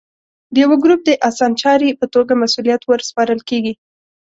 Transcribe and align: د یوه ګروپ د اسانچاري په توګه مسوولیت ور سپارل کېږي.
د 0.53 0.55
یوه 0.63 0.75
ګروپ 0.83 1.01
د 1.05 1.11
اسانچاري 1.29 1.89
په 1.99 2.05
توګه 2.13 2.33
مسوولیت 2.41 2.81
ور 2.85 2.99
سپارل 3.09 3.39
کېږي. 3.49 3.73